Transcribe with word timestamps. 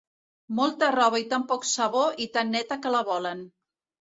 Molta 0.59 0.87
roba 0.95 1.19
i 1.23 1.27
tan 1.35 1.45
poc 1.53 1.67
sabó 1.73 2.03
i 2.25 2.27
tan 2.39 2.53
neta 2.57 2.81
que 2.87 2.95
la 2.99 3.07
volen. 3.11 3.49